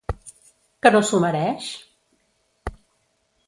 Que 0.87 0.91
no 0.95 1.01
s’ho 1.09 1.21
mereix? 1.25 1.69